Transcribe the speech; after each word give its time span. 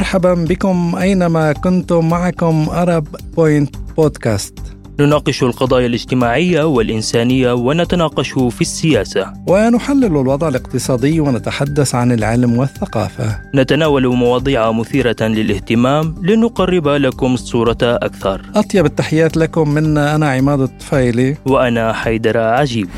مرحبا 0.00 0.34
بكم 0.34 0.96
أينما 0.96 1.52
كنتم 1.52 2.08
معكم 2.08 2.66
أرب 2.70 3.06
بوينت 3.36 3.76
بودكاست. 3.96 4.58
نناقش 5.00 5.42
القضايا 5.42 5.86
الاجتماعية 5.86 6.62
والإنسانية 6.64 7.52
ونتناقش 7.52 8.30
في 8.30 8.60
السياسة. 8.60 9.32
ونحلل 9.46 10.04
الوضع 10.04 10.48
الاقتصادي 10.48 11.20
ونتحدث 11.20 11.94
عن 11.94 12.12
العلم 12.12 12.58
والثقافة. 12.58 13.40
نتناول 13.54 14.16
مواضيع 14.16 14.72
مثيرة 14.72 15.16
للاهتمام 15.20 16.14
لنقرب 16.22 16.88
لكم 16.88 17.34
الصورة 17.34 17.78
أكثر. 17.82 18.42
أطيب 18.54 18.86
التحيات 18.86 19.36
لكم 19.36 19.68
منا 19.68 20.14
أنا 20.14 20.30
عماد 20.30 20.60
الطفيلي. 20.60 21.36
وأنا 21.46 21.92
حيدر 21.92 22.38
عجيب. 22.38 22.88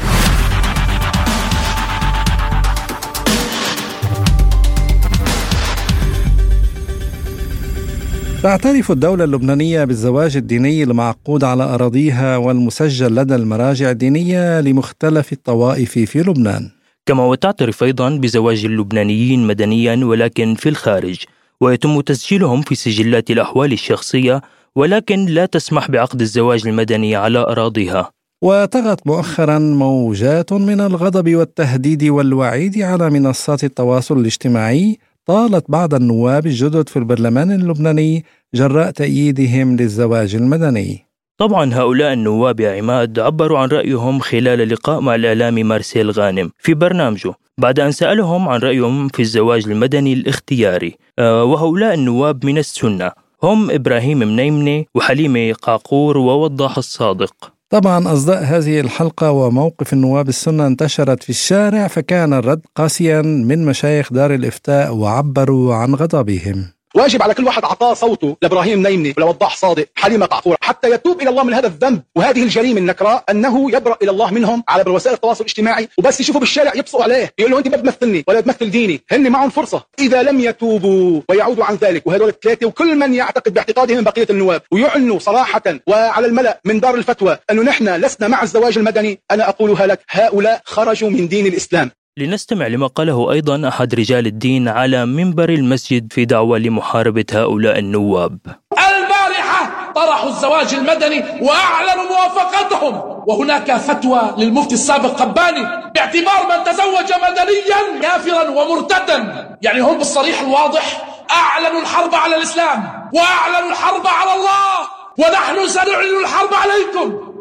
تعترف 8.42 8.90
الدولة 8.90 9.24
اللبنانية 9.24 9.84
بالزواج 9.84 10.36
الديني 10.36 10.82
المعقود 10.82 11.44
على 11.44 11.62
أراضيها 11.62 12.36
والمسجل 12.36 13.14
لدى 13.14 13.34
المراجع 13.34 13.90
الدينية 13.90 14.60
لمختلف 14.60 15.32
الطوائف 15.32 15.98
في 15.98 16.18
لبنان. 16.18 16.70
كما 17.06 17.24
وتعترف 17.24 17.82
أيضا 17.82 18.10
بزواج 18.16 18.64
اللبنانيين 18.64 19.46
مدنيا 19.46 20.04
ولكن 20.04 20.54
في 20.54 20.68
الخارج 20.68 21.24
ويتم 21.60 22.00
تسجيلهم 22.00 22.62
في 22.62 22.74
سجلات 22.74 23.30
الأحوال 23.30 23.72
الشخصية 23.72 24.42
ولكن 24.76 25.26
لا 25.26 25.46
تسمح 25.46 25.90
بعقد 25.90 26.20
الزواج 26.20 26.66
المدني 26.66 27.16
على 27.16 27.38
أراضيها. 27.38 28.10
وطغت 28.42 29.06
مؤخرا 29.06 29.58
موجات 29.58 30.52
من 30.52 30.80
الغضب 30.80 31.34
والتهديد 31.34 32.04
والوعيد 32.04 32.82
على 32.82 33.10
منصات 33.10 33.64
التواصل 33.64 34.18
الاجتماعي 34.18 34.98
طالت 35.26 35.70
بعض 35.70 35.94
النواب 35.94 36.46
الجدد 36.46 36.88
في 36.88 36.96
البرلمان 36.98 37.52
اللبناني 37.52 38.24
جراء 38.54 38.90
تأييدهم 38.90 39.76
للزواج 39.76 40.34
المدني. 40.34 41.06
طبعا 41.38 41.74
هؤلاء 41.74 42.12
النواب 42.12 42.60
يا 42.60 42.78
عماد 42.78 43.18
عبروا 43.18 43.58
عن 43.58 43.68
رأيهم 43.68 44.20
خلال 44.20 44.68
لقاء 44.68 45.00
مع 45.00 45.14
الإعلامي 45.14 45.62
مارسيل 45.62 46.10
غانم 46.10 46.50
في 46.58 46.74
برنامجه 46.74 47.34
بعد 47.58 47.80
أن 47.80 47.92
سألهم 47.92 48.48
عن 48.48 48.60
رأيهم 48.60 49.08
في 49.08 49.22
الزواج 49.22 49.68
المدني 49.68 50.12
الاختياري. 50.12 50.94
آه، 51.18 51.44
وهؤلاء 51.44 51.94
النواب 51.94 52.46
من 52.46 52.58
السنة 52.58 53.12
هم 53.42 53.70
إبراهيم 53.70 54.18
منيمني 54.18 54.88
وحليمة 54.94 55.52
قاقور 55.52 56.18
ووضاح 56.18 56.78
الصادق. 56.78 57.52
طبعا 57.72 58.12
أصداء 58.12 58.44
هذه 58.44 58.80
الحلقة 58.80 59.30
وموقف 59.30 59.92
النواب 59.92 60.28
السنة 60.28 60.66
انتشرت 60.66 61.22
في 61.22 61.30
الشارع 61.30 61.86
فكان 61.86 62.32
الرد 62.32 62.60
قاسيا 62.76 63.22
من 63.22 63.64
مشايخ 63.64 64.12
دار 64.12 64.34
الإفتاء 64.34 64.94
وعبروا 64.94 65.74
عن 65.74 65.94
غضبهم. 65.94 66.72
واجب 66.94 67.22
على 67.22 67.34
كل 67.34 67.44
واحد 67.44 67.64
أعطاه 67.64 67.94
صوته 67.94 68.36
لإبراهيم 68.42 68.86
نيمني 68.86 69.14
ولوضاح 69.16 69.56
صادق 69.56 69.86
حليمة 69.94 70.26
قعقوره 70.26 70.56
حتى 70.60 70.90
يتوب 70.90 71.20
إلى 71.20 71.30
الله 71.30 71.44
من 71.44 71.54
هذا 71.54 71.66
الذنب. 71.66 72.02
وهذه 72.16 72.42
الجريمة 72.42 72.78
النكراء 72.78 73.24
أنه 73.30 73.70
يبرأ 73.70 73.96
إلى 74.02 74.10
الله 74.10 74.30
منهم 74.30 74.64
على 74.68 74.90
وسائل 74.90 75.14
التواصل 75.14 75.44
الاجتماعي. 75.44 75.88
وبس 75.98 76.20
يشوفوا 76.20 76.40
بالشارع 76.40 76.72
يبصقوا 76.74 77.04
عليه. 77.04 77.32
يقولوا 77.38 77.58
أنت 77.58 77.68
ما 77.68 77.76
بتمثلني 77.76 78.24
ولا 78.28 78.40
بتمثل 78.40 78.70
ديني. 78.70 79.00
هن 79.12 79.30
معهم 79.30 79.50
فرصة. 79.50 79.86
إذا 79.98 80.22
لم 80.22 80.40
يتوبوا 80.40 81.20
ويعودوا 81.28 81.64
عن 81.64 81.74
ذلك. 81.74 82.06
وهذول 82.06 82.28
الثلاثة 82.28 82.66
وكل 82.66 82.96
من 82.98 83.14
يعتقد 83.14 83.54
باعتقادهم 83.54 83.96
من 83.96 84.04
بقية 84.04 84.26
النواب. 84.30 84.62
ويعنوا 84.72 85.18
صراحة 85.18 85.62
وعلى 85.86 86.26
الملأ 86.26 86.60
من 86.64 86.80
دار 86.80 86.94
الفتوى 86.94 87.38
أنه 87.50 87.62
نحن 87.62 87.88
لسنا 87.88 88.28
مع 88.28 88.42
الزواج 88.42 88.78
المدني. 88.78 89.20
أنا 89.30 89.48
أقولها 89.48 89.86
لك 89.86 90.00
هؤلاء 90.10 90.62
خرجوا 90.64 91.10
من 91.10 91.28
دين 91.28 91.46
الإسلام. 91.46 91.90
لنستمع 92.18 92.66
لما 92.66 92.86
قاله 92.86 93.32
أيضا 93.32 93.68
أحد 93.68 93.94
رجال 93.94 94.26
الدين 94.26 94.68
على 94.68 95.06
منبر 95.06 95.48
المسجد 95.48 96.12
في 96.12 96.24
دعوة 96.24 96.58
لمحاربة 96.58 97.24
هؤلاء 97.32 97.78
النواب. 97.78 98.38
البارحة 98.72 99.92
طرحوا 99.94 100.28
الزواج 100.28 100.74
المدني 100.74 101.24
وأعلنوا 101.40 102.04
موافقتهم. 102.04 103.22
وهناك 103.26 103.76
فتوى 103.76 104.34
للمفتي 104.38 104.74
السابق 104.74 105.10
قباني 105.10 105.62
باعتبار 105.94 106.40
من 106.50 106.64
تزوج 106.64 107.12
مدنيا 107.22 108.02
كافرا 108.02 108.50
ومرتدا. 108.50 109.48
يعني 109.62 109.80
هم 109.80 109.98
بالصريح 109.98 110.40
الواضح 110.40 111.04
أعلنوا 111.30 111.80
الحرب 111.80 112.14
على 112.14 112.36
الإسلام 112.36 113.08
وأعلنوا 113.14 113.70
الحرب 113.70 114.06
على 114.06 114.34
الله 114.34 114.78
ونحن 115.18 115.68
سنعلن 115.68 116.20
الحرب 116.24 116.50
عليكم. 116.54 117.31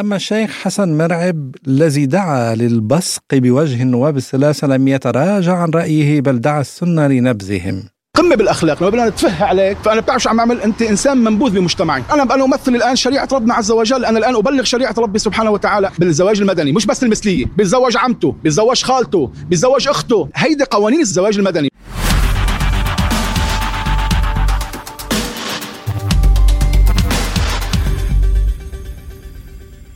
أما 0.00 0.16
الشيخ 0.16 0.50
حسن 0.50 0.98
مرعب 0.98 1.54
الذي 1.66 2.06
دعا 2.06 2.54
للبصق 2.54 3.22
بوجه 3.32 3.82
النواب 3.82 4.16
الثلاثة 4.16 4.66
لم 4.66 4.88
يتراجع 4.88 5.56
عن 5.56 5.70
رأيه 5.70 6.20
بل 6.20 6.40
دعا 6.40 6.60
السنة 6.60 7.06
لنبذهم. 7.06 7.84
قمه 8.16 8.36
بالأخلاق 8.36 8.82
لما 8.82 8.90
بدنا 8.90 9.08
نتفه 9.08 9.44
عليك 9.44 9.78
فأنا 9.84 10.00
بتعرف 10.00 10.22
شو 10.22 10.30
عم 10.30 10.40
أعمل 10.40 10.60
أنت 10.60 10.82
إنسان 10.82 11.18
منبوذ 11.18 11.50
بمجتمعي 11.50 12.02
أنا 12.12 12.22
أنا 12.22 12.44
أمثل 12.44 12.74
الآن 12.74 12.96
شريعة 12.96 13.28
ربنا 13.32 13.54
عز 13.54 13.70
وجل 13.70 14.04
أنا 14.04 14.18
الآن 14.18 14.34
أبلغ 14.34 14.64
شريعة 14.64 14.94
ربي 14.98 15.18
سبحانه 15.18 15.50
وتعالى 15.50 15.90
بالزواج 15.98 16.40
المدني 16.40 16.72
مش 16.72 16.86
بس 16.86 17.02
المثلية 17.02 17.44
بيتزوج 17.56 17.96
عمته 17.96 18.34
بيتزوج 18.42 18.82
خالته 18.82 19.32
بيتزوج 19.48 19.88
أخته. 19.88 20.28
هيدي 20.34 20.64
قوانين 20.64 21.00
الزواج 21.00 21.38
المدني. 21.38 21.68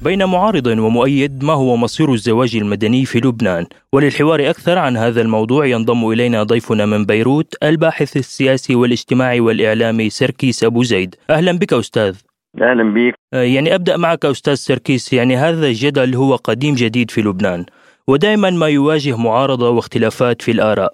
بين 0.04 0.24
معارض 0.24 0.66
ومؤيد 0.66 1.44
ما 1.44 1.52
هو 1.52 1.76
مصير 1.76 2.12
الزواج 2.12 2.56
المدني 2.56 3.04
في 3.04 3.18
لبنان. 3.18 3.66
وللحوار 3.92 4.50
أكثر 4.50 4.78
عن 4.78 4.96
هذا 4.96 5.20
الموضوع 5.20 5.66
ينضم 5.66 6.10
إلينا 6.10 6.42
ضيفنا 6.42 6.86
من 6.86 7.04
بيروت 7.04 7.54
الباحث 7.62 8.16
السياسي 8.16 8.74
والاجتماعي 8.74 9.40
والإعلامي 9.40 10.10
سركيس 10.10 10.64
أبو 10.64 10.82
زيد. 10.82 11.14
أهلا 11.30 11.52
بك 11.52 11.72
أستاذ. 11.72 12.16
أهلا 12.62 12.94
بك. 12.94 13.14
يعني 13.32 13.74
أبدأ 13.74 13.96
معك 13.96 14.24
أستاذ 14.24 14.54
سركيس 14.54 15.12
يعني 15.12 15.36
هذا 15.36 15.66
الجدل 15.66 16.14
هو 16.14 16.36
قديم 16.36 16.74
جديد 16.74 17.10
في 17.10 17.22
لبنان 17.22 17.66
ودائما 18.08 18.50
ما 18.50 18.68
يواجه 18.68 19.16
معارضة 19.16 19.70
واختلافات 19.70 20.42
في 20.42 20.50
الآراء. 20.50 20.92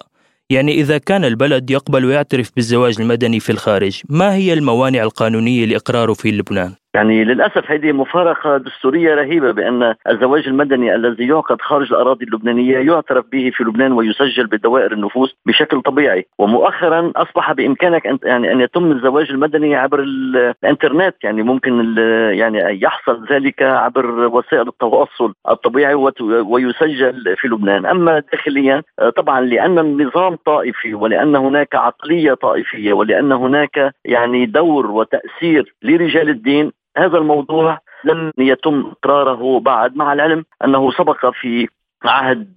يعني 0.49 0.73
إذا 0.73 0.97
كان 0.97 1.25
البلد 1.25 1.71
يقبل 1.71 2.05
ويعترف 2.05 2.51
بالزواج 2.55 3.01
المدني 3.01 3.39
في 3.39 3.51
الخارج 3.51 4.01
ما 4.09 4.35
هي 4.35 4.53
الموانع 4.53 5.03
القانونية 5.03 5.65
لإقراره 5.65 6.13
في 6.13 6.31
لبنان؟ 6.31 6.73
يعني 6.95 7.23
للأسف 7.23 7.71
هذه 7.71 7.91
مفارقة 7.91 8.57
دستورية 8.57 9.15
رهيبة 9.15 9.51
بأن 9.51 9.95
الزواج 10.09 10.47
المدني 10.47 10.95
الذي 10.95 11.27
يعقد 11.27 11.61
خارج 11.61 11.93
الأراضي 11.93 12.25
اللبنانية 12.25 12.77
يعترف 12.77 13.25
به 13.31 13.51
في 13.53 13.63
لبنان 13.63 13.91
ويسجل 13.91 14.47
بدوائر 14.47 14.91
النفوس 14.91 15.35
بشكل 15.45 15.81
طبيعي. 15.81 16.25
ومؤخرا 16.39 17.11
أصبح 17.15 17.51
بإمكانك 17.53 18.07
ان 18.07 18.19
يعني 18.23 18.51
أن 18.51 18.61
يتم 18.61 18.91
الزواج 18.91 19.29
المدني 19.29 19.75
عبر 19.75 19.99
الإنترنت. 19.99 21.15
يعني 21.23 21.43
ممكن 21.43 21.97
يعني 22.33 22.81
يحصل 22.83 23.25
ذلك 23.31 23.61
عبر 23.61 24.05
وسائل 24.27 24.67
التواصل 24.67 25.33
الطبيعي 25.49 25.93
ويسجل 26.23 27.35
في 27.37 27.47
لبنان. 27.47 27.85
أما 27.85 28.23
داخليا 28.31 28.83
طبعا 29.15 29.41
لأن 29.41 29.79
النظام 29.79 30.35
طائفي 30.45 30.93
ولأن 30.93 31.35
هناك 31.35 31.75
عقلية 31.75 32.33
طائفية 32.33 32.93
ولأن 32.93 33.31
هناك 33.31 33.93
يعني 34.05 34.45
دور 34.45 34.91
وتأثير 34.91 35.75
لرجال 35.83 36.29
الدين 36.29 36.71
هذا 36.99 37.17
الموضوع 37.17 37.79
لم 38.03 38.31
يتم 38.37 38.91
إقراره 38.91 39.59
بعد 39.59 39.95
مع 39.95 40.13
العلم 40.13 40.45
أنه 40.65 40.91
سبق 40.91 41.31
في 41.41 41.67
عهد 42.05 42.53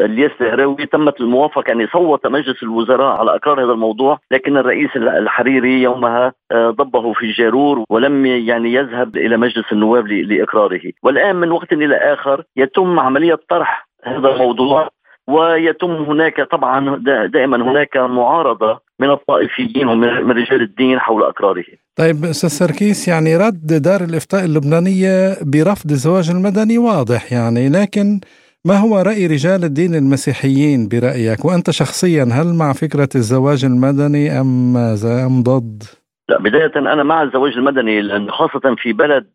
الياس 0.00 0.30
الهراوي 0.40 0.86
تمت 0.86 1.20
الموافقة 1.20 1.64
يعني 1.68 1.86
صوت 1.86 2.26
مجلس 2.26 2.62
الوزراء 2.62 3.16
على 3.16 3.34
إقرار 3.34 3.64
هذا 3.64 3.72
الموضوع 3.72 4.18
لكن 4.30 4.56
الرئيس 4.56 4.96
الحريري 4.96 5.82
يومها 5.82 6.32
ضبه 6.54 7.12
في 7.12 7.22
الجارور 7.22 7.84
ولم 7.90 8.26
يعني 8.26 8.72
يذهب 8.74 9.16
إلى 9.16 9.36
مجلس 9.36 9.72
النواب 9.72 10.06
لإقراره 10.08 10.92
والآن 11.02 11.36
من 11.36 11.50
وقت 11.50 11.72
إلى 11.72 11.96
آخر 11.96 12.44
يتم 12.56 13.00
عملية 13.00 13.38
طرح 13.48 13.88
هذا 14.04 14.28
الموضوع 14.28 14.88
ويتم 15.28 15.90
هناك 15.90 16.40
طبعا 16.40 16.96
دائما 17.26 17.56
هناك 17.56 17.96
معارضة 17.96 18.80
من 19.00 19.10
الطائفيين 19.10 19.88
ومن 19.88 20.30
رجال 20.30 20.62
الدين 20.62 21.00
حول 21.00 21.22
إقراره. 21.22 21.64
طيب 21.98 22.24
أستاذ 22.24 22.48
سركيس 22.48 23.08
يعني 23.08 23.36
رد 23.36 23.66
دار 23.66 24.00
الإفتاء 24.04 24.44
اللبنانية 24.44 25.36
برفض 25.42 25.90
الزواج 25.90 26.30
المدني 26.30 26.78
واضح 26.78 27.32
يعني 27.32 27.68
لكن 27.68 28.20
ما 28.64 28.76
هو 28.76 28.98
رأي 28.98 29.26
رجال 29.26 29.64
الدين 29.64 29.94
المسيحيين 29.94 30.88
برأيك؟ 30.88 31.44
وأنت 31.44 31.70
شخصيا 31.70 32.24
هل 32.32 32.54
مع 32.54 32.72
فكرة 32.72 33.08
الزواج 33.14 33.64
المدني 33.64 34.40
أم 34.40 34.76
أم 34.76 35.42
ضد؟ 35.42 35.82
لا 36.28 36.38
بداية 36.38 36.72
أنا 36.76 37.02
مع 37.02 37.22
الزواج 37.22 37.52
المدني 37.52 38.00
لأن 38.00 38.30
خاصة 38.30 38.74
في 38.78 38.92
بلد 38.92 39.26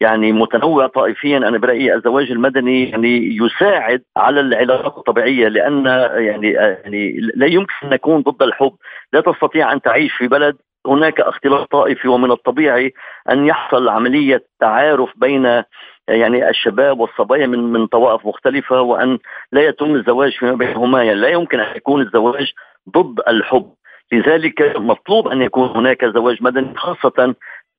يعني 0.00 0.32
متنوع 0.32 0.86
طائفيا 0.86 1.38
أنا 1.38 1.58
برأيي 1.58 1.94
الزواج 1.94 2.30
المدني 2.30 2.90
يعني 2.90 3.36
يساعد 3.36 4.02
على 4.16 4.40
العلاقات 4.40 4.98
الطبيعية 4.98 5.48
لأن 5.48 5.86
يعني 6.16 6.50
يعني 6.50 7.16
لا 7.34 7.46
يمكن 7.46 7.72
أن 7.84 7.90
نكون 7.90 8.20
ضد 8.22 8.42
الحب. 8.42 8.72
لا 9.12 9.20
تستطيع 9.20 9.72
أن 9.72 9.80
تعيش 9.80 10.12
في 10.12 10.28
بلد 10.28 10.56
هناك 10.86 11.20
اختلاط 11.20 11.70
طائفي 11.70 12.08
ومن 12.08 12.30
الطبيعي 12.30 12.92
أن 13.30 13.46
يحصل 13.46 13.88
عملية 13.88 14.44
تعارف 14.60 15.10
بين 15.16 15.62
يعني 16.08 16.48
الشباب 16.48 17.00
والصبايا 17.00 17.46
من 17.46 17.58
من 17.58 17.86
طوائف 17.86 18.26
مختلفة 18.26 18.80
وأن 18.80 19.18
لا 19.52 19.62
يتم 19.62 19.94
الزواج 19.94 20.32
فيما 20.32 20.54
بينهما. 20.54 21.02
يعني 21.02 21.20
لا 21.20 21.28
يمكن 21.28 21.60
أن 21.60 21.76
يكون 21.76 22.02
الزواج 22.02 22.52
ضد 22.90 23.20
الحب. 23.28 23.72
لذلك 24.12 24.76
مطلوب 24.76 25.28
أن 25.28 25.42
يكون 25.42 25.68
هناك 25.68 26.04
زواج 26.04 26.42
مدني 26.42 26.74
خاصة 26.76 27.34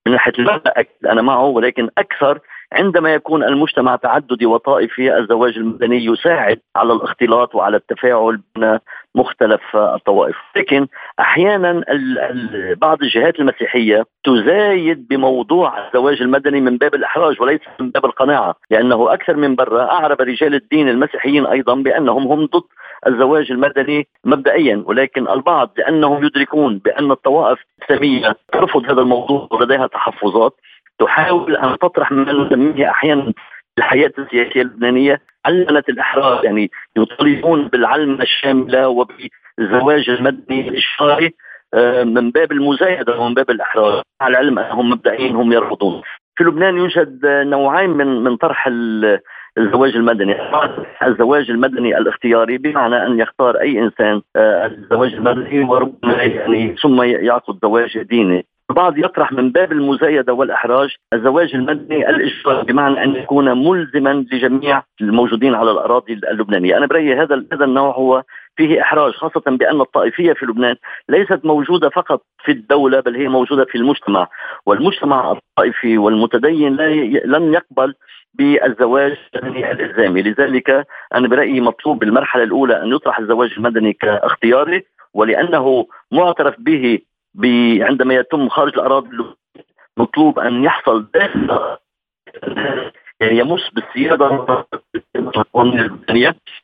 من 0.07 0.13
ناحية 0.13 0.34
أنا 1.06 1.22
معه 1.22 1.46
ولكن 1.46 1.90
أكثر 1.98 2.40
عندما 2.74 3.14
يكون 3.14 3.44
المجتمع 3.44 3.96
تعددي 3.96 4.46
وطائفي 4.46 5.18
الزواج 5.18 5.58
المدني 5.58 6.06
يساعد 6.06 6.60
على 6.76 6.94
الاختلاط 6.94 7.56
وعلى 7.56 7.78
التفاعل 7.78 8.40
بين 8.56 8.80
مختلف 9.16 9.76
الطوائف. 9.76 10.36
لكن 10.56 10.88
أحيانا 11.20 11.84
بعض 12.82 13.02
الجهات 13.04 13.40
المسيحية 13.40 14.06
تزايد 14.24 15.08
بموضوع 15.08 15.88
الزواج 15.88 16.22
المدني 16.22 16.62
من 16.62 16.78
باب 16.78 16.96
الإحراج 16.96 17.42
وليس 17.42 17.62
من 17.80 17.90
باب 17.90 18.06
القناعة 18.06 18.56
لأنه 18.72 19.14
أكثر 19.14 19.36
من 19.36 19.56
برا 19.56 19.92
أعرب 19.92 20.22
رجال 20.22 20.56
الدين 20.56 20.90
المسيحيين 20.90 21.46
أيضا 21.46 21.76
بأنهم 21.76 22.28
هم 22.28 22.46
ضد 22.46 22.64
الزواج 23.08 23.52
المدني 23.52 24.08
مبدئيا 24.26 24.84
ولكن 24.86 25.28
البعض 25.30 25.72
لانهم 25.78 26.24
يدركون 26.26 26.78
بأن 26.78 27.12
الطوائف 27.12 27.60
الإسلامية 27.80 28.36
ترفض 28.52 28.86
هذا 28.86 29.02
الموضوع 29.02 29.48
ولديها 29.52 29.88
تحفظات. 29.88 30.54
تحاول 31.00 31.56
أن 31.56 31.77
تطرح 31.77 32.12
ما 32.12 32.33
نسميه 32.33 32.89
أحيانا 32.89 33.33
الحياة 33.77 34.12
السياسية 34.18 34.62
اللبنانية 34.62 35.21
علمنه 35.45 35.83
الأحرار 35.89 36.45
يعني 36.45 36.71
يطالبون 36.97 37.68
بالعلمنه 37.68 38.24
الشامله 38.24 38.88
وبالزواج 38.88 40.09
المدني 40.09 40.69
الاشاري 40.69 41.33
آه، 41.74 42.03
من 42.03 42.31
باب 42.31 42.51
المزايدة 42.51 43.19
ومن 43.19 43.33
باب 43.33 43.50
الأحرار. 43.50 44.01
على 44.21 44.31
العلم 44.31 44.59
أنهم 44.59 44.89
مبدئيا 44.89 45.31
هم 45.31 45.53
يرفضون. 45.53 46.01
في 46.36 46.44
لبنان 46.44 46.77
يوجد 46.77 47.19
نوعين 47.25 47.89
من 47.89 48.24
من 48.24 48.38
طرح 48.38 48.68
الزواج 49.57 49.95
المدني. 49.95 50.36
الزواج 51.03 51.51
المدني 51.51 51.97
الاختياري 51.97 52.57
بمعنى 52.57 53.06
أن 53.06 53.19
يختار 53.19 53.56
أي 53.56 53.80
إنسان 53.80 54.21
آه، 54.36 54.65
الزواج 54.65 55.13
المدني 55.13 55.59
وربما 55.59 56.24
يعني 56.24 56.75
ثم 56.81 57.01
يعقد 57.01 57.59
زواج 57.63 57.97
ديني. 57.97 58.45
البعض 58.70 58.98
يطرح 58.98 59.32
من 59.32 59.52
باب 59.52 59.72
المزايدة 59.72 60.34
والإحراج 60.34 60.96
الزواج 61.14 61.56
المدني 61.56 62.10
الاجباري 62.10 62.64
بمعنى 62.64 63.04
أن 63.04 63.16
يكون 63.16 63.68
ملزما 63.68 64.26
لجميع 64.32 64.84
الموجودين 65.02 65.56
على 65.56 65.72
الأراضي 65.72 66.14
اللبنانية، 66.14 66.78
أنا 66.78 66.86
برأيي 66.86 67.16
هذا 67.16 67.46
هذا 67.54 67.66
النوع 67.66 67.96
هو 67.96 68.24
فيه 68.56 68.82
إحراج 68.82 69.14
خاصة 69.14 69.42
بأن 69.46 69.82
الطائفية 69.82 70.34
في 70.34 70.46
لبنان 70.46 70.76
ليست 71.10 71.40
موجودة 71.44 71.90
فقط 71.90 72.22
في 72.46 72.52
الدولة 72.52 73.00
بل 73.00 73.16
هي 73.16 73.28
موجودة 73.28 73.66
في 73.66 73.78
المجتمع، 73.78 74.28
والمجتمع 74.66 75.32
الطائفي 75.32 75.98
والمتدين 75.98 76.76
لا 76.76 76.90
لن 77.26 77.54
يقبل 77.54 77.94
بالزواج 78.34 79.18
المدني 79.36 79.72
الإلزامي، 79.72 80.22
لذلك 80.22 80.88
أنا 81.16 81.28
برأيي 81.28 81.62
مطلوب 81.62 82.00
بالمرحلة 82.00 82.44
الأولى 82.44 82.84
أن 82.84 82.88
يطرح 82.88 83.20
الزواج 83.20 83.54
المدني 83.58 83.94
كاختياري 83.94 84.84
ولأنه 85.14 85.88
معترف 86.12 86.56
به 86.60 87.00
عندما 87.82 88.14
يتم 88.14 88.50
خارج 88.50 88.74
الأراضي 88.74 89.10
مطلوب 89.98 90.40
أن 90.40 90.64
يحصل 90.64 91.06
داخل 91.14 91.78
يعني 93.20 93.38
يمس 93.40 93.70
بالسيادة 93.74 94.46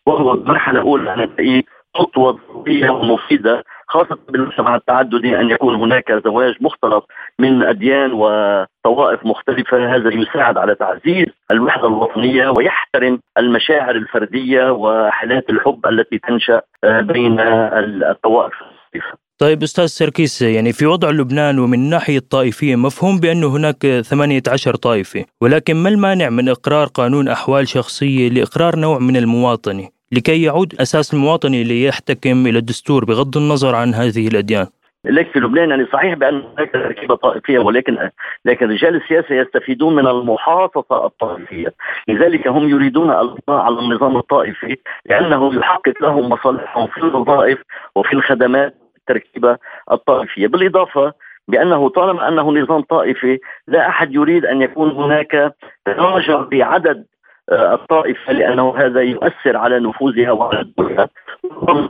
وهو 0.06 0.33
المرحلة 0.33 0.79
الأولى 0.79 1.13
أن 1.13 1.63
خطوة 1.95 2.31
ضرورية 2.31 2.89
ومفيدة 2.89 3.63
خاصة 3.88 4.18
بالمجتمع 4.29 4.75
التعددي 4.75 5.39
أن 5.39 5.50
يكون 5.50 5.75
هناك 5.75 6.12
زواج 6.12 6.56
مختلط 6.62 7.07
من 7.39 7.63
أديان 7.63 8.12
وطوائف 8.13 9.25
مختلفة. 9.25 9.95
هذا 9.95 10.13
يساعد 10.13 10.57
على 10.57 10.75
تعزيز 10.75 11.25
الوحدة 11.51 11.88
الوطنية 11.88 12.50
ويحترم 12.50 13.19
المشاعر 13.38 13.95
الفردية 13.95 14.71
وحالات 14.71 15.50
الحب 15.50 15.85
التي 15.85 16.17
تنشأ 16.17 16.62
بين 16.83 17.39
الطوائف 17.39 18.53
المختلفة. 18.62 19.17
طيب 19.41 19.63
أستاذ 19.63 19.85
سركيس 19.85 20.41
يعني 20.41 20.73
في 20.73 20.85
وضع 20.85 21.09
لبنان 21.09 21.59
ومن 21.59 21.73
الناحيه 21.73 22.17
الطائفيه 22.17 22.75
مفهوم 22.75 23.19
بانه 23.19 23.47
هناك 23.47 23.85
18 23.85 24.75
طائفة، 24.75 25.25
ولكن 25.41 25.75
ما 25.75 25.89
المانع 25.89 26.29
من 26.29 26.49
إقرار 26.49 26.88
قانون 26.88 27.27
أحوال 27.27 27.67
شخصية 27.67 28.29
لإقرار 28.29 28.75
نوع 28.75 28.99
من 28.99 29.17
المواطنه 29.17 29.89
لكي 30.11 30.43
يعود 30.43 30.75
أساس 30.81 31.13
المواطنه 31.13 31.61
ليحتكم 31.61 32.47
إلى 32.47 32.59
الدستور 32.59 33.05
بغض 33.05 33.38
النظر 33.38 33.75
عن 33.75 33.93
هذه 33.93 34.27
الأديان؟ 34.27 34.67
لك 35.05 35.31
في 35.31 35.39
لبنان 35.39 35.69
يعني 35.69 35.85
صحيح 35.93 36.13
بأن 36.13 36.43
هناك 36.57 36.71
تركيبه 36.73 37.15
طائفية 37.15 37.59
ولكن 37.59 38.09
لكن 38.45 38.69
رجال 38.69 38.95
السياسة 38.95 39.35
يستفيدون 39.35 39.95
من 39.95 40.07
المحافظه 40.07 41.05
الطائفية، 41.05 41.73
لذلك 42.07 42.47
هم 42.47 42.69
يريدون 42.69 43.09
القضاء 43.09 43.61
على 43.61 43.79
النظام 43.79 44.17
الطائفي 44.17 44.77
لأنه 45.05 45.55
يحقق 45.55 45.93
لهم 46.01 46.29
مصالحهم 46.29 46.88
في 46.88 46.97
الوظائف 46.97 47.59
وفي 47.95 48.13
الخدمات 48.13 48.80
التركيبة 49.15 49.57
الطائفية، 49.91 50.47
بالإضافة 50.47 51.13
بأنه 51.47 51.89
طالما 51.89 52.27
أنه 52.27 52.51
نظام 52.51 52.81
طائفي 52.81 53.39
لا 53.67 53.87
أحد 53.89 54.15
يريد 54.15 54.45
أن 54.45 54.61
يكون 54.61 54.91
هناك 54.91 55.53
تراجع 55.85 56.41
بعدد 56.41 57.05
آه، 57.51 57.73
الطائفة 57.73 58.33
لأنه 58.33 58.77
هذا 58.77 59.01
يؤثر 59.01 59.57
على 59.57 59.79
نفوذها 59.79 60.31
وعلى 60.31 60.65
دورها. 60.77 61.09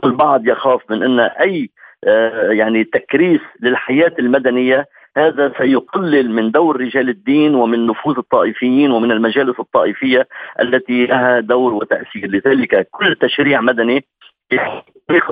البعض 0.04 0.46
يخاف 0.46 0.80
من 0.90 1.02
أن 1.02 1.20
أي 1.20 1.70
آه، 2.04 2.50
يعني 2.50 2.84
تكريس 2.84 3.40
للحياة 3.60 4.12
المدنية 4.18 4.86
هذا 5.16 5.52
سيقلل 5.58 6.30
من 6.30 6.50
دور 6.50 6.80
رجال 6.80 7.08
الدين 7.08 7.54
ومن 7.54 7.86
نفوذ 7.86 8.18
الطائفيين 8.18 8.90
ومن 8.90 9.10
المجالس 9.10 9.60
الطائفية 9.60 10.28
التي 10.60 11.06
لها 11.06 11.40
دور 11.40 11.74
وتأثير، 11.74 12.26
لذلك 12.26 12.88
كل 12.90 13.16
تشريع 13.20 13.60
مدني 13.60 14.04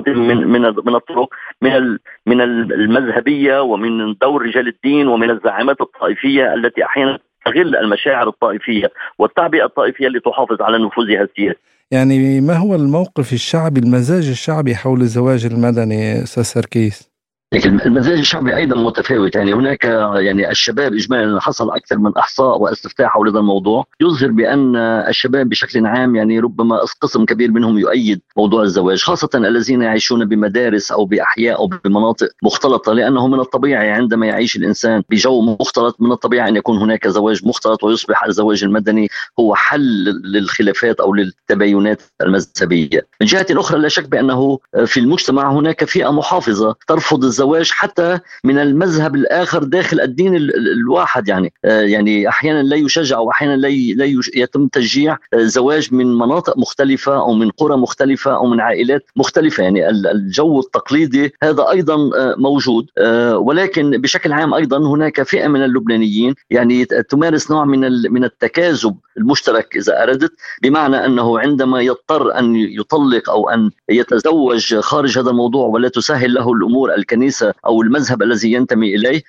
من 0.07 0.47
من 0.47 0.61
من 0.61 0.95
الطرق 0.95 1.29
من 1.61 1.97
من 2.25 2.41
المذهبية 2.41 3.61
ومن 3.61 4.13
دور 4.21 4.41
رجال 4.45 4.67
الدين 4.67 5.07
ومن 5.07 5.29
الزعامات 5.29 5.81
الطائفية 5.81 6.53
التي 6.53 6.85
أحيانا 6.85 7.19
تستغل 7.45 7.75
المشاعر 7.75 8.27
الطائفية 8.27 8.91
والتعبئة 9.19 9.65
الطائفية 9.65 10.07
لتحافظ 10.07 10.61
على 10.61 10.85
نفوذها 10.85 11.21
السياسي. 11.21 11.59
يعني 11.91 12.41
ما 12.41 12.57
هو 12.57 12.75
الموقف 12.75 13.33
الشعبي 13.33 13.79
المزاج 13.79 14.29
الشعبي 14.29 14.75
حول 14.75 15.01
الزواج 15.01 15.45
المدني 15.45 16.23
أستاذ 16.23 16.43
سركيس؟ 16.43 17.10
لكن 17.53 17.81
المزاج 17.81 18.17
الشعبي 18.17 18.55
أيضا 18.55 18.75
متفاوت 18.75 19.35
يعني 19.35 19.53
هناك 19.53 19.83
يعني 20.15 20.51
الشباب 20.51 20.93
اجمالا 20.93 21.41
حصل 21.41 21.71
أكثر 21.71 21.97
من 21.97 22.17
إحصاء 22.17 22.61
واستفتاء 22.61 23.07
حول 23.07 23.29
هذا 23.29 23.39
الموضوع 23.39 23.85
يظهر 24.01 24.31
بأن 24.31 24.75
الشباب 24.75 25.49
بشكل 25.49 25.85
عام 25.85 26.15
يعني 26.15 26.39
ربما 26.39 26.79
قسم 27.01 27.25
كبير 27.25 27.51
منهم 27.51 27.77
يؤيد 27.79 28.21
موضوع 28.37 28.63
الزواج 28.63 29.03
خاصة 29.03 29.29
الذين 29.35 29.81
يعيشون 29.81 30.25
بمدارس 30.25 30.91
أو 30.91 31.05
بأحياء 31.05 31.57
أو 31.57 31.67
بمناطق 31.67 32.27
مختلطة 32.43 32.93
لأنه 32.93 33.27
من 33.27 33.39
الطبيعي 33.39 33.89
عندما 33.91 34.25
يعيش 34.25 34.55
الإنسان 34.55 35.03
بجو 35.09 35.41
مختلط 35.41 35.95
من 35.99 36.11
الطبيعي 36.11 36.49
أن 36.49 36.55
يكون 36.55 36.77
هناك 36.77 37.07
زواج 37.07 37.47
مختلط 37.47 37.83
ويصبح 37.83 38.23
الزواج 38.23 38.63
المدني 38.63 39.07
هو 39.39 39.55
حل 39.55 40.21
للخلافات 40.23 40.99
أو 40.99 41.13
للتباينات 41.13 42.01
المذهبية. 42.21 43.07
من 43.21 43.27
جهة 43.27 43.45
أخرى 43.51 43.79
لا 43.79 43.87
شك 43.87 44.09
بأنه 44.09 44.59
في 44.85 44.99
المجتمع 44.99 45.51
هناك 45.51 45.83
فئة 45.83 46.11
محافظة 46.11 46.75
ترفض 46.87 47.23
الزواج 47.23 47.40
الزواج 47.41 47.71
حتى 47.71 48.19
من 48.43 48.59
المذهب 48.59 49.15
الآخر 49.15 49.63
داخل 49.63 49.99
الدين 49.99 50.35
الواحد 50.35 51.27
يعني. 51.27 51.53
آه، 51.65 51.81
يعني 51.81 52.29
أحيانا 52.29 52.63
لا 52.63 52.75
يشجع 52.75 53.17
أو 53.17 53.31
أحيانا 53.31 53.55
لا 53.55 53.67
لا 53.95 54.21
يتم 54.35 54.67
تشجيع 54.67 55.17
آه، 55.33 55.43
زواج 55.43 55.93
من 55.93 56.17
مناطق 56.17 56.57
مختلفة 56.57 57.15
أو 57.15 57.33
من 57.33 57.49
قرى 57.49 57.77
مختلفة 57.77 58.35
أو 58.35 58.45
من 58.45 58.59
عائلات 58.59 59.05
مختلفة. 59.15 59.63
يعني 59.63 59.89
الجو 59.89 60.59
التقليدي 60.59 61.33
هذا 61.43 61.69
أيضا 61.69 61.95
آه، 61.95 62.35
موجود. 62.37 62.85
ولكن 63.33 63.91
بشكل 63.91 64.31
عام 64.31 64.53
أيضا 64.53 64.77
هناك 64.77 65.23
فئة 65.23 65.47
من 65.47 65.63
اللبنانيين 65.63 66.35
يعني 66.49 66.85
تمارس 66.85 67.51
نوع 67.51 67.65
من 67.65 67.79
من 68.11 68.23
التكاذب 68.23 68.95
المشترك 69.17 69.75
إذا 69.75 70.03
أردت. 70.03 70.33
بمعنى 70.61 71.05
أنه 71.05 71.39
عندما 71.39 71.81
يضطر 71.81 72.39
أن 72.39 72.55
يطلق 72.55 73.29
أو 73.29 73.49
أن 73.49 73.71
يتزوج 73.89 74.75
خارج 74.75 75.19
هذا 75.19 75.29
الموضوع 75.29 75.67
ولا 75.67 75.89
تسهل 75.89 76.33
له 76.33 76.53
الأمور 76.53 76.95
الكنيسة 76.95 77.30
الكنيسة 77.31 77.53
أو 77.65 77.81
المذهب 77.81 78.21
الذي 78.21 78.51
ينتمي 78.53 78.95
إليه 78.95 79.21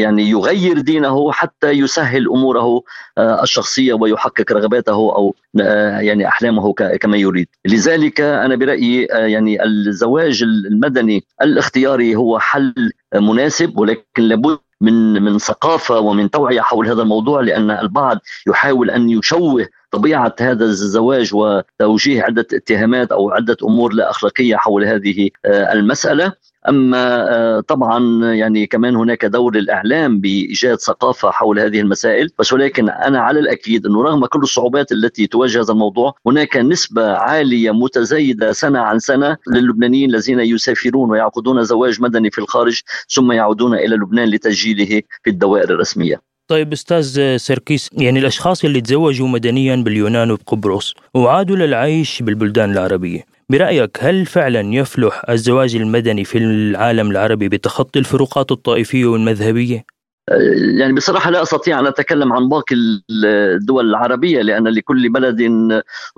يعني 0.00 0.30
يغير 0.30 0.80
دينه 0.80 1.32
حتى 1.32 1.70
يسهل 1.70 2.28
أموره 2.28 2.82
آه، 3.18 3.42
الشخصية 3.42 3.94
ويحقق 3.94 4.52
رغباته 4.52 4.92
أو 4.92 5.34
آه، 5.60 6.00
يعني 6.00 6.28
أحلامه 6.28 6.72
كما 6.72 7.16
يريد. 7.16 7.48
لذلك 7.64 8.20
أنا 8.20 8.56
برأيي 8.56 9.12
آه، 9.12 9.26
يعني 9.26 9.64
الزواج 9.64 10.42
المدني 10.42 11.24
الاختياري 11.42 12.16
هو 12.16 12.38
حل 12.38 12.74
مناسب 13.14 13.78
ولكن 13.78 14.22
لابد 14.22 14.58
من 14.80 15.22
من 15.22 15.38
ثقافة 15.38 15.98
ومن 16.00 16.30
توعية 16.30 16.60
حول 16.60 16.88
هذا 16.88 17.02
الموضوع 17.02 17.40
لأن 17.40 17.70
البعض 17.70 18.18
يحاول 18.48 18.90
أن 18.90 19.10
يشوه 19.10 19.66
طبيعة 19.90 20.34
هذا 20.40 20.64
الزواج 20.64 21.30
وتوجيه 21.34 22.22
عدة 22.22 22.46
اتهامات 22.52 23.12
أو 23.12 23.30
عدة 23.30 23.56
أمور 23.62 23.92
لا 23.92 24.10
أخلاقية 24.10 24.56
حول 24.56 24.84
هذه 24.84 25.30
المسألة. 25.46 26.32
أما 26.68 27.26
آه، 27.34 27.60
طبعا 27.60 28.24
يعني 28.34 28.66
كمان 28.66 28.96
هناك 28.96 29.24
دور 29.24 29.56
الإعلام 29.56 30.20
بإيجاد 30.20 30.78
ثقافة 30.78 31.30
حول 31.30 31.60
هذه 31.60 31.80
المسائل 31.80 32.30
بس 32.38 32.52
ولكن 32.52 32.88
أنا 32.88 33.20
على 33.20 33.40
الأكيد 33.40 33.86
إنه 33.86 34.02
رغم 34.02 34.26
كل 34.26 34.40
الصعوبات 34.40 34.92
التي 34.92 35.26
تواجه 35.26 35.60
هذا 35.60 35.72
الموضوع 35.72 36.14
هناك 36.26 36.56
نسبة 36.56 37.12
عالية 37.12 37.70
متزايدة 37.70 38.52
سنة 38.52 38.78
عن 38.78 38.98
سنة 38.98 39.36
للبنانيين 39.48 40.10
الذين 40.10 40.40
يسافرون 40.40 41.10
ويعقدون 41.10 41.64
زواج 41.64 42.02
مدني 42.02 42.30
في 42.30 42.38
الخارج 42.38 42.82
ثم 43.08 43.32
يعودون 43.32 43.74
إلى 43.74 43.96
لبنان 43.96 44.28
لتسجيله 44.28 45.02
في 45.24 45.30
الدوائر 45.30 45.70
الرسمية. 45.70 46.35
طيب 46.48 46.72
أستاذ 46.72 47.36
سركيس 47.36 47.90
يعني 47.92 48.18
الأشخاص 48.18 48.64
اللي 48.64 48.80
تزوجوا 48.80 49.28
مدنيا 49.28 49.76
باليونان 49.76 50.30
وبقبرص 50.30 50.94
وعادوا 51.14 51.56
للعيش 51.56 52.22
بالبلدان 52.22 52.72
العربية 52.72 53.24
برأيك 53.50 53.98
هل 54.00 54.26
فعلا 54.26 54.74
يفلح 54.74 55.22
الزواج 55.30 55.76
المدني 55.76 56.24
في 56.24 56.38
العالم 56.38 57.10
العربي 57.10 57.48
بتخطي 57.48 57.98
الفروقات 57.98 58.52
الطائفية 58.52 59.06
والمذهبية؟ 59.06 59.95
يعني 60.78 60.92
بصراحة 60.92 61.30
لا 61.30 61.42
أستطيع 61.42 61.78
أن 61.78 61.86
أتكلم 61.86 62.32
عن 62.32 62.48
باقي 62.48 62.76
الدول 63.10 63.90
العربية 63.90 64.42
لأن 64.42 64.68
لكل 64.68 65.08
بلد 65.08 65.42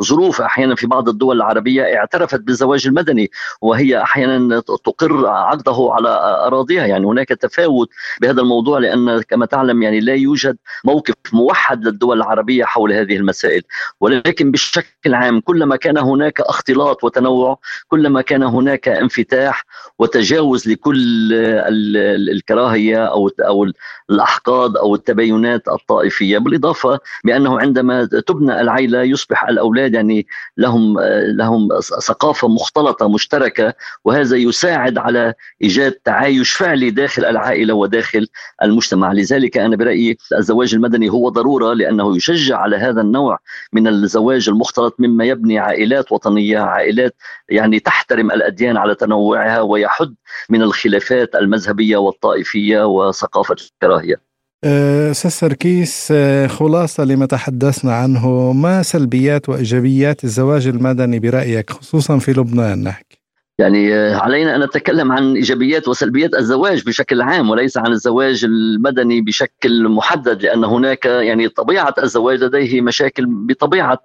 ظروف 0.03 0.41
أحيانا 0.41 0.75
في 0.75 0.87
بعض 0.87 1.09
الدول 1.09 1.37
العربية 1.37 1.83
اعترفت 1.97 2.41
بالزواج 2.41 2.87
المدني 2.87 3.31
وهي 3.63 4.03
أحيانا 4.03 4.61
تقر 4.61 5.27
عقده 5.27 5.89
على 5.93 6.09
أراضيها. 6.47 6.87
يعني 6.87 7.07
هناك 7.07 7.29
تفاوت 7.29 7.89
بهذا 8.21 8.41
الموضوع 8.41 8.79
لأن 8.79 9.23
كما 9.23 9.47
تعلم 9.47 9.83
يعني 9.83 10.01
لا 10.01 10.15
يوجد 10.15 10.57
موقف 10.85 11.15
موحد 11.33 11.85
للدول 11.85 12.17
العربية 12.17 12.65
حول 12.65 12.93
هذه 12.93 13.17
المسائل. 13.17 13.63
ولكن 14.01 14.51
بشكل 14.51 15.15
عام 15.15 15.41
كلما 15.41 15.77
كان 15.77 15.99
هناك 15.99 16.41
اختلاط 16.41 17.05
وتنوع 17.05 17.59
كلما 17.89 18.21
كان 18.23 18.43
هناك 18.43 18.89
انفتاح 18.89 19.65
وتجاوز 19.99 20.69
لكل 20.69 21.33
الكراهية 22.31 23.05
أو 23.07 23.31
أو 23.41 23.67
الأحقاد 24.11 24.77
أو 24.77 24.95
التباينات 24.95 25.69
الطائفية 25.69 26.39
بالإضافة 26.39 27.01
بانه 27.25 27.61
عندما 27.61 28.05
تبنى 28.05 28.61
العائله 28.61 29.03
يصبح 29.03 29.45
الأولاد 29.45 29.95
يعني 29.95 30.27
لهم 30.57 31.01
لهم 31.27 31.69
ثقافة 32.07 32.49
مختلطة 32.49 33.09
مشتركة 33.09 33.75
وهذا 34.05 34.37
يساعد 34.37 34.99
على 34.99 35.35
إيجاد 35.63 35.93
تعايش 35.93 36.53
فعلي 36.53 36.91
داخل 36.91 37.25
العائلة 37.25 37.75
وداخل 37.75 38.27
المجتمع. 38.63 39.13
لذلك 39.13 39.59
أنا 39.59 39.77
برأيي 39.77 40.19
الزواج 40.39 40.75
المدني 40.75 41.09
هو 41.09 41.29
ضرورة 41.29 41.75
لأنه 41.75 42.17
يشجع 42.17 42.59
على 42.59 42.77
هذا 42.77 43.01
النوع 43.01 43.39
من 43.73 43.89
الزواج 43.89 44.49
المختلط 44.49 44.95
مما 44.99 45.25
يبني 45.25 45.59
عائلات 45.59 46.13
وطنية 46.13 46.59
عائلات 46.59 47.15
يعني 47.49 47.81
تحترم 47.81 48.31
الأديان 48.31 48.77
على 48.77 48.95
تنوعها 48.95 49.61
ويحد 49.61 50.15
من 50.51 50.63
الخلافات 50.63 51.35
المذهبية 51.35 51.97
والطائفية 51.97 52.87
وثقافة 52.87 53.57
الكراهيه 53.89 54.29
أه، 54.65 55.11
أستاذ 55.11 55.31
سركيس 55.31 56.09
أه، 56.13 56.47
خلاصة 56.47 57.05
لما 57.05 57.27
تحدثنا 57.27 57.95
عنه 57.95 58.53
ما 58.53 58.83
سلبيات 58.83 59.49
وإيجابيات 59.49 60.25
الزواج 60.25 60.67
المدني 60.67 61.19
برأيك 61.19 61.71
خصوصا 61.71 62.19
في 62.19 62.33
لبنان؟ 62.33 62.83
نحكي. 62.83 63.18
يعني 63.61 63.95
أه، 63.95 64.17
علينا 64.17 64.57
أن 64.57 64.63
نتكلم 64.63 65.13
عن 65.13 65.35
إيجابيات 65.35 65.89
وسلبيات 65.89 66.35
الزواج 66.35 66.85
بشكل 66.85 67.23
عام 67.23 67.51
وليس 67.51 67.79
عن 67.79 67.93
الزواج 67.93 68.45
المدني 68.45 69.21
بشكل 69.21 69.89
محدد 69.89 70.43
لأن 70.43 70.65
هناك 70.65 71.07
يعني 71.07 71.49
طبيعة 71.49 71.95
الزواج 72.03 72.45
لديه 72.45 72.81
مشاكل 72.81 73.27
بطبيعة 73.27 73.99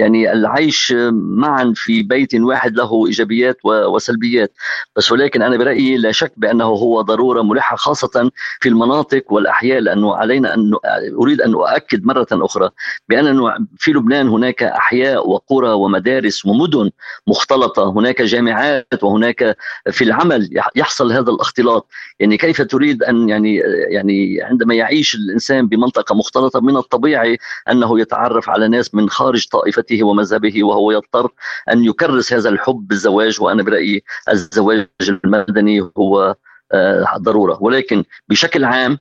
يعني 0.00 0.32
العيش 0.32 0.94
معا 1.12 1.72
في 1.76 2.02
بيت 2.02 2.34
واحد 2.34 2.76
له 2.76 3.06
إيجابيات 3.06 3.56
وسلبيات. 3.64 4.52
بس 4.96 5.12
ولكن 5.12 5.42
أنا 5.42 5.56
برأيي 5.56 5.96
لا 5.96 6.12
شك 6.12 6.32
بأنه 6.36 6.64
هو 6.64 7.00
ضرورة 7.00 7.42
ملحة 7.42 7.76
خاصة 7.76 8.30
في 8.60 8.68
المناطق 8.68 9.32
والأحياء 9.32 9.80
لأنه 9.80 10.16
علينا 10.16 10.54
أن 10.54 10.72
أريد 11.20 11.40
أن 11.40 11.54
أؤكد 11.54 12.04
مرة 12.04 12.26
أخرى 12.32 12.70
بأن 13.08 13.50
في 13.78 13.90
لبنان 13.90 14.28
هناك 14.28 14.62
أحياء 14.62 15.30
وقرى 15.30 15.68
ومدارس 15.68 16.46
ومدن 16.46 16.90
مختلطة 17.26 17.90
هناك 17.90 18.22
جامعات 18.22 18.99
وهناك 19.02 19.56
في 19.90 20.04
العمل 20.04 20.50
يحصل 20.76 21.12
هذا 21.12 21.30
الاختلاط. 21.30 21.88
يعني 22.20 22.36
كيف 22.36 22.62
تريد 22.62 23.02
أن 23.02 23.28
يعني 23.28 23.56
يعني 23.90 24.42
عندما 24.42 24.74
يعيش 24.74 25.14
الإنسان 25.14 25.68
بمنطقة 25.68 26.14
مختلطة 26.14 26.60
من 26.60 26.76
الطبيعي 26.76 27.38
أنه 27.70 28.00
يتعرف 28.00 28.50
على 28.50 28.68
ناس 28.68 28.94
من 28.94 29.10
خارج 29.10 29.48
طائفته 29.48 30.02
ومذهبه 30.02 30.64
وهو 30.64 30.92
يضطر 30.92 31.30
أن 31.72 31.84
يكرس 31.84 32.32
هذا 32.32 32.48
الحب 32.48 32.88
بالزواج. 32.88 33.40
وأنا 33.40 33.62
برأيي 33.62 34.02
الزواج 34.28 34.88
المدني 35.02 35.90
هو 35.98 36.36
آه، 36.72 37.16
ضرورة. 37.18 37.58
ولكن 37.60 38.04
بشكل 38.28 38.64
عام 38.64 38.98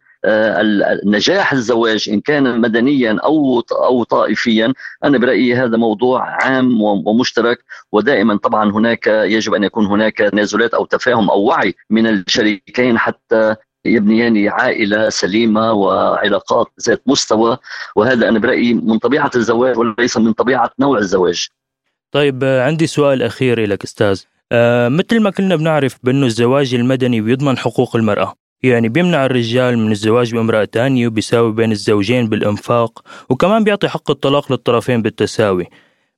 نجاح 1.06 1.54
الزواج 1.54 2.10
إن 2.10 2.22
كان 2.22 2.62
مدنيا 2.62 3.20
أو 3.24 3.64
أو 3.72 4.04
طائفيا 4.04 4.74
أنا 5.04 5.18
برأيي 5.18 5.56
هذا 5.56 5.78
موضوع 5.78 6.44
عام 6.44 6.82
ومشترك. 6.82 7.58
ودائما 7.92 8.38
طبعا 8.38 8.72
هناك 8.72 9.08
يجب 9.08 9.54
أن 9.54 9.64
يكون 9.64 9.86
هناك 9.86 10.18
تنازلات 10.18 10.74
أو 10.74 10.86
تفاهم 10.86 11.30
أو 11.30 11.42
وعي 11.42 11.74
من 11.90 12.08
الشريكين 12.08 12.98
حتى 12.98 13.56
يبنيان 13.86 14.48
عائلة 14.48 15.10
سليمة 15.10 15.72
وعلاقات 15.72 16.68
ذات 16.88 17.02
مستوى. 17.08 17.58
وهذا 17.96 18.30
أنا 18.30 18.40
برأيي 18.40 18.74
من 18.74 18.98
طبيعة 18.98 19.32
الزواج 19.36 19.78
وليس 19.78 20.18
من 20.18 20.34
طبيعة 20.34 20.72
نوع 20.80 20.98
الزواج. 20.98 21.48
طيب 22.12 22.44
عندي 22.44 22.88
سؤال 22.88 23.24
أخير 23.24 23.66
لك 23.68 23.84
أستاذ. 23.84 24.22
آه 24.52 24.90
مثل 24.90 25.20
ما 25.20 25.30
كلنا 25.30 25.56
بنعرف 25.56 25.98
بانه 26.04 26.26
الزواج 26.26 26.74
المدني 26.74 27.22
بيضمن 27.22 27.58
حقوق 27.58 27.96
المرأة. 27.96 28.34
يعني 28.64 28.90
بيمنع 28.90 29.26
الرجال 29.26 29.78
من 29.78 29.92
الزواج 29.92 30.36
بامرأة 30.36 30.64
تانية 30.64 31.08
وبيساوي 31.08 31.52
بين 31.52 31.72
الزوجين 31.72 32.30
بالإنفاق 32.30 33.04
وكمان 33.30 33.64
بيعطي 33.64 33.90
حق 33.90 34.12
الطلاق 34.12 34.52
للطرفين 34.52 35.02
بالتساوي 35.02 35.68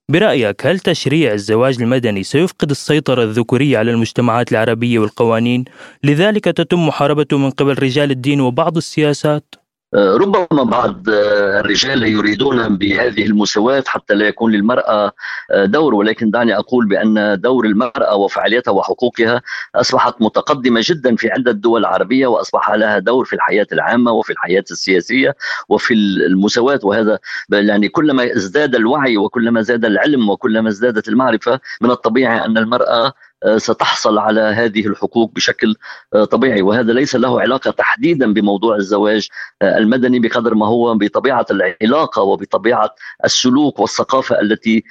برأيك 0.09 0.65
هل 0.65 0.79
تشريع 0.79 1.33
الزواج 1.33 1.81
المدني 1.81 2.23
سيفقد 2.23 2.69
السيطرة 2.69 3.23
الذكورية 3.23 3.77
على 3.77 3.91
المجتمعات 3.91 4.51
العربية 4.51 4.99
والقوانين 4.99 5.65
لذلك 6.03 6.45
تتم 6.45 6.87
محاربته 6.87 7.37
من 7.37 7.49
قبل 7.49 7.83
رجال 7.83 8.11
الدين 8.11 8.41
وبعض 8.41 8.77
السياسات؟ 8.77 9.55
آه، 9.93 10.17
ربما 10.17 10.63
بعض 10.63 11.09
آه، 11.09 11.59
الرجال 11.59 12.03
يريدون 12.03 12.77
بهذه 12.77 13.25
المساواة 13.25 13.83
حتى 13.87 14.13
لا 14.13 14.27
يكون 14.27 14.51
للمرأة 14.51 15.11
آه، 15.51 15.65
دور 15.65 15.95
ولكن 15.95 16.29
دعني 16.31 16.57
أقول 16.57 16.87
بأن 16.87 17.41
دور 17.41 17.65
المرأة 17.65 18.15
وفعاليتها 18.15 18.71
وحقوقها 18.71 19.41
أصبحت 19.75 20.15
متقدمة 20.21 20.81
جدا 20.83 21.15
في 21.15 21.31
عدة 21.31 21.51
دول 21.51 21.85
عربية 21.85 22.27
وأصبح 22.27 22.71
لها 22.71 22.99
دور 22.99 23.25
في 23.25 23.33
الحياة 23.33 23.67
العامة 23.71 24.11
وفي 24.11 24.33
الحياة 24.33 24.63
السياسية 24.71 25.35
وفي 25.69 25.93
المساواة 25.93 26.79
وهذا 26.83 27.19
يعني 27.49 27.89
كلما 27.89 28.35
ازداد 28.35 28.75
الوعي 28.75 29.17
وكلما 29.17 29.61
زاد 29.61 29.85
العلم 29.85 30.29
وكلما 30.29 30.69
ازدادت 30.69 31.07
المعرفة 31.07 31.59
من 31.81 31.91
الطبيعي 31.91 32.45
أن 32.45 32.57
المرأة 32.57 33.13
ستحصل 33.57 34.17
على 34.17 34.41
هذه 34.41 34.87
الحقوق 34.87 35.31
بشكل 35.35 35.75
آه، 36.13 36.23
طبيعي. 36.25 36.61
وهذا 36.61 36.93
ليس 36.93 37.15
له 37.15 37.41
علاقة 37.41 37.71
تحديدا 37.71 38.33
بموضوع 38.33 38.75
الزواج 38.75 39.27
آه، 39.61 39.77
المدني 39.77 40.19
بقدر 40.19 40.55
ما 40.55 40.65
هو 40.67 40.95
بطبيعة 40.97 41.45
العلاقة 41.51 42.21
وبطبيعة 42.21 42.95
السلوك 43.25 43.79
والثقافة 43.79 44.41
التي 44.41 44.83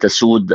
تسود 0.00 0.52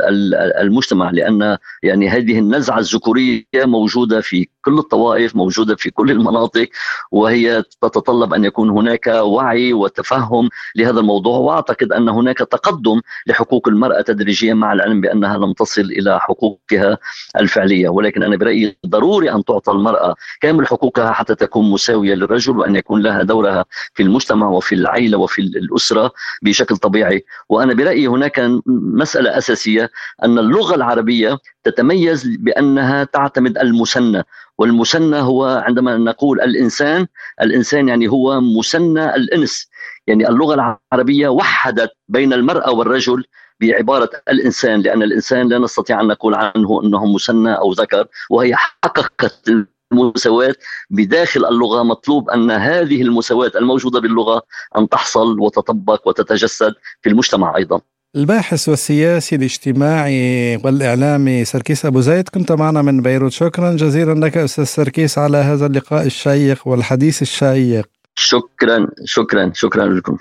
المجتمع. 0.60 1.10
لأن 1.10 1.58
يعني 1.82 2.08
هذه 2.08 2.38
النزعة 2.38 2.78
الذكورية 2.78 3.44
موجودة 3.54 4.20
في 4.20 4.48
كل 4.64 4.78
الطوائف 4.78 5.36
موجودة 5.36 5.76
في 5.76 5.90
كل 5.90 6.10
المناطق 6.10 6.68
وهي 7.10 7.62
تتطلب 7.80 8.34
أن 8.34 8.44
يكون 8.44 8.70
هناك 8.70 9.06
وعي 9.06 9.72
وتفهم 9.72 10.48
لهذا 10.76 11.00
الموضوع. 11.00 11.38
وأعتقد 11.38 11.92
أن 11.92 12.08
هناك 12.08 12.38
تقدم 12.38 13.00
لحقوق 13.26 13.68
المرأة 13.68 14.00
تدريجيا 14.00 14.54
مع 14.54 14.72
العلم 14.72 15.00
بأنها 15.00 15.38
لم 15.38 15.52
تصل 15.52 15.80
إلى 15.80 16.20
حقوقها 16.20 16.98
الفعلية. 17.36 17.88
ولكن 17.88 18.22
أنا 18.22 18.36
برأيي 18.36 18.78
ضروري 18.86 19.32
أن 19.32 19.44
تعطى 19.44 19.72
المرأة 19.72 20.14
كامل 20.40 20.66
حقوقها 20.66 21.12
حتى 21.12 21.34
تكون 21.34 21.70
مساوية 21.70 22.14
للرجل 22.14 22.58
وأن 22.58 22.76
يكون 22.76 23.02
لها 23.02 23.22
دورها 23.22 23.64
في 23.94 24.02
المجتمع 24.02 24.48
وفي 24.48 24.74
العائله 24.74 25.18
وفي 25.18 25.42
الأسرة 25.42 26.12
بشكل 26.42 26.76
طبيعي. 26.76 27.24
وأنا 27.48 27.74
برأيي 27.74 28.06
هناك 28.06 28.40
مسألة 28.66 29.38
أساسية 29.38 29.90
أن 30.24 30.38
اللغة 30.38 30.74
العربية 30.74 31.38
تتميز 31.64 32.26
بأنها 32.26 33.04
تعتمد 33.04 33.58
المثنى. 33.58 34.22
والمثنى 34.58 35.16
هو 35.16 35.44
عندما 35.66 35.96
نقول 35.96 36.40
الإنسان 36.40 37.06
الإنسان 37.42 37.88
يعني 37.88 38.08
هو 38.08 38.40
مثنى 38.40 39.14
الإنس. 39.14 39.68
يعني 40.06 40.28
اللغة 40.28 40.54
العربية 40.92 41.28
وحدت 41.28 41.90
بين 42.08 42.32
المرأة 42.32 42.70
والرجل 42.70 43.24
بعبارة 43.60 44.10
الإنسان 44.28 44.80
لأن 44.80 45.02
الإنسان 45.02 45.48
لا 45.48 45.58
نستطيع 45.58 46.00
أن 46.00 46.06
نقول 46.06 46.34
عنه 46.34 46.80
أنه 46.84 47.14
مثنى 47.14 47.54
أو 47.54 47.72
ذكر 47.72 48.06
وهي 48.30 48.54
حققت 48.56 49.50
المساواة 49.92 50.54
بداخل 50.90 51.44
اللغة. 51.44 51.82
مطلوب 51.82 52.30
أن 52.30 52.50
هذه 52.50 53.02
المساواة 53.02 53.52
الموجودة 53.56 54.00
باللغة 54.00 54.42
أن 54.78 54.88
تحصل 54.88 55.40
وتطبق 55.40 56.08
وتتجسد 56.08 56.74
في 57.02 57.08
المجتمع 57.08 57.56
أيضا. 57.56 57.80
الباحث 58.16 58.68
والسياسي 58.68 59.36
الاجتماعي 59.36 60.56
والإعلامي 60.56 61.44
سركيس 61.44 61.86
أبو 61.86 62.00
زيد 62.00 62.28
كنت 62.28 62.52
معنا 62.52 62.82
من 62.82 63.02
بيروت. 63.02 63.32
شكرا 63.32 63.76
جزيلا 63.76 64.26
لك 64.26 64.36
أستاذ 64.36 64.64
سركيس 64.64 65.18
على 65.18 65.36
هذا 65.36 65.66
اللقاء 65.66 66.06
الشيق 66.06 66.68
والحديث 66.68 67.22
الشيق. 67.22 67.88
شكرا 68.14 68.88
شكرا 69.04 69.50
شكرا 69.54 69.86
لكم. 69.86 70.16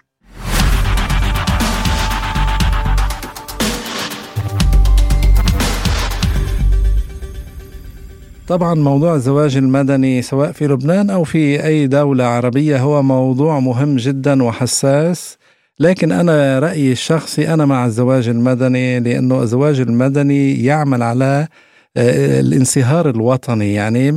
طبعا 8.48 8.76
موضوع 8.76 9.16
الزواج 9.16 9.58
المدني 9.58 10.22
سواء 10.22 10.52
في 10.52 10.68
لبنان 10.68 11.10
أو 11.10 11.24
في 11.24 11.66
أي 11.66 11.88
دولة 11.88 12.24
عربية 12.24 12.78
هو 12.78 13.04
موضوع 13.04 13.60
مهم 13.60 13.96
جدا 13.96 14.44
وحساس. 14.44 15.41
لكن 15.82 16.12
أنا 16.12 16.60
رأيي 16.60 16.92
الشخصي 16.92 17.54
أنا 17.54 17.66
مع 17.66 17.86
الزواج 17.86 18.28
المدني 18.30 19.00
لأنه 19.00 19.42
الزواج 19.44 19.80
المدني 19.80 20.64
يعمل 20.64 21.04
على 21.04 21.48
آه، 21.98 22.40
الانصهار 22.40 23.10
الوطني. 23.10 23.74
يعني 23.74 24.12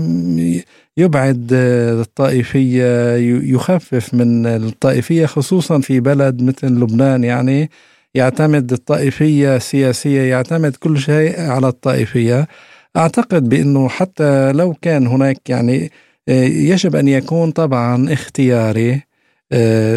يبعد 0.96 1.50
آه، 1.54 2.00
الطائفية 2.00 3.16
يخفف 3.54 4.14
من 4.14 4.46
الطائفية 4.46 5.26
خصوصا 5.26 5.80
في 5.80 6.00
بلد 6.00 6.42
مثل 6.42 6.66
لبنان. 6.66 7.24
يعني 7.24 7.70
يعتمد 8.14 8.72
الطائفية 8.72 9.56
السياسية 9.56 10.22
يعتمد 10.22 10.76
كل 10.76 10.98
شيء 10.98 11.40
على 11.40 11.68
الطائفية. 11.68 12.48
أعتقد 12.96 13.48
بأنه 13.48 13.88
حتى 13.88 14.52
لو 14.52 14.74
كان 14.82 15.06
هناك 15.06 15.50
يعني 15.50 15.90
آه، 16.28 16.44
يجب 16.44 16.96
أن 16.96 17.08
يكون 17.08 17.50
طبعا 17.50 18.12
اختياري 18.12 19.13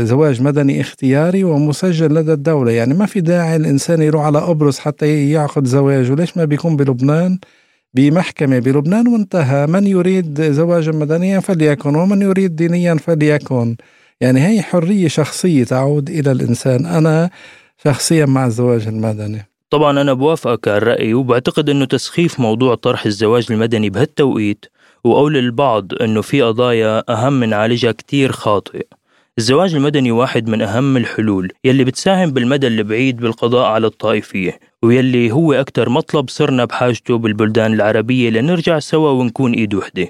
زواج 0.04 0.42
مدني 0.42 0.82
اختياري 0.82 1.44
ومسجل 1.44 2.14
لدى 2.16 2.34
الدولة. 2.34 2.72
يعني 2.72 2.94
ما 2.94 3.06
في 3.06 3.22
داعي 3.22 3.56
الإنسان 3.56 4.02
يروح 4.02 4.26
على 4.26 4.40
قبرص 4.40 4.80
حتى 4.80 5.32
يعقد 5.32 5.66
زواجه. 5.68 6.16
ليش 6.16 6.38
ما 6.38 6.46
بيكون 6.46 6.76
بلبنان؟ 6.76 7.40
بمحكمة 7.94 8.60
بلبنان 8.60 9.08
وانتهى. 9.08 9.68
من 9.68 9.88
يريد 9.88 10.42
زواجا 10.42 10.92
مدنيا 10.92 11.40
فليكن 11.40 11.96
ومن 11.96 12.22
يريد 12.22 12.56
دينيا 12.56 12.96
فليكن. 12.96 13.76
يعني 14.22 14.48
هي 14.48 14.62
حرية 14.62 15.08
شخصية 15.08 15.64
تعود 15.64 16.10
إلى 16.10 16.32
الإنسان. 16.32 16.86
أنا 16.86 17.30
شخصيا 17.84 18.26
مع 18.26 18.46
الزواج 18.46 18.88
المدني. 18.88 19.46
طبعا 19.70 20.02
أنا 20.02 20.14
بوافقك 20.14 20.68
الرأي 20.68 21.14
وبعتقد 21.14 21.70
أنه 21.70 21.86
تسخيف 21.86 22.40
موضوع 22.40 22.76
طرح 22.76 23.06
الزواج 23.06 23.48
المدني 23.52 23.90
بهالتوقيت 23.90 24.66
وقول 25.04 25.34
للبعض 25.34 25.88
أنه 26.02 26.22
في 26.22 26.42
قضايا 26.42 27.04
أهم 27.10 27.40
من 27.40 27.54
عالجها 27.54 27.92
كتير 27.92 28.32
خاطئ 28.32 28.86
الزواج 29.38 29.76
المدني 29.76 30.12
واحد 30.12 30.50
من 30.50 30.62
أهم 30.62 30.98
الحلول 30.98 31.52
يلي 31.64 31.84
بتساهم 31.84 32.32
بالمدى 32.32 32.68
البعيد 32.68 33.18
بالقضاء 33.18 33.66
على 33.66 33.88
الطائفية 33.88 34.60
ويلي 34.84 35.32
هو 35.32 35.54
أكتر 35.54 35.90
مطلب 35.90 36.30
صرنا 36.30 36.66
بحاجته 36.66 37.18
بالبلدان 37.18 37.74
العربية 37.74 38.30
لنرجع 38.30 38.80
سوا 38.80 39.10
ونكون 39.10 39.54
إيد 39.54 39.74
وحدة. 39.74 40.08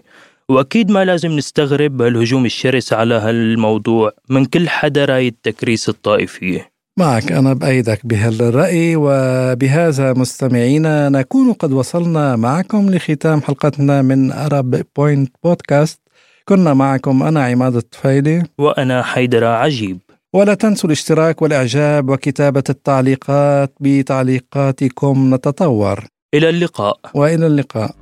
وأكيد 0.50 0.92
ما 0.92 1.06
لازم 1.06 1.32
نستغرب 1.32 1.98
بهالهجوم 1.98 2.46
الشرس 2.46 2.94
على 2.94 3.16
هالموضوع 3.16 4.12
من 4.30 4.46
كل 4.46 4.70
حدا 4.70 5.06
رايد 5.06 5.36
تكريس 5.44 5.90
الطائفية. 5.90 6.72
معك 6.98 7.32
أنا 7.32 7.54
بأيدك 7.54 8.06
بهالرأي 8.06 8.96
وبهذا 8.96 10.14
مستمعينا 10.14 11.10
نكون 11.10 11.54
قد 11.54 11.72
وصلنا 11.72 12.36
معكم 12.36 12.90
لختام 12.90 13.42
حلقتنا 13.42 14.02
من 14.02 14.32
أرب 14.32 14.84
بوينت 14.96 15.32
بودكاست 15.44 16.07
كنا 16.50 16.74
معكم 16.74 17.24
أنا 17.24 17.44
عماد 17.46 17.76
الطفيلي. 17.76 18.44
وأنا 18.58 19.04
حيدر 19.04 19.44
عجيب. 19.46 20.00
ولا 20.34 20.54
تنسوا 20.54 20.90
الاشتراك 20.90 21.42
والإعجاب 21.42 22.10
وكتابة 22.10 22.64
التعليقات 22.70 23.74
بتعليقاتكم. 23.80 25.36
نتطور. 25.36 26.04
إلى 26.34 26.50
اللقاء. 26.50 27.00
وإلى 27.14 27.48
اللقاء. 27.48 27.96